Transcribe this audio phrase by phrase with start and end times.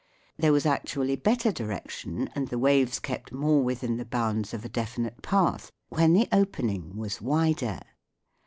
[0.35, 3.31] There was actually better direc 160 THE WORLD OF SOUND tion and the waves kept
[3.31, 7.79] more within the bounds of a definite path when the opening was wider.